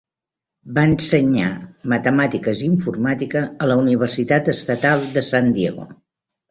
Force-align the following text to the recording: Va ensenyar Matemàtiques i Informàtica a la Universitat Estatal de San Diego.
Va 0.77 0.85
ensenyar 0.91 1.49
Matemàtiques 1.93 2.65
i 2.65 2.71
Informàtica 2.71 3.45
a 3.67 3.71
la 3.73 3.79
Universitat 3.87 4.53
Estatal 4.59 5.09
de 5.19 5.27
San 5.33 5.59
Diego. 5.61 5.93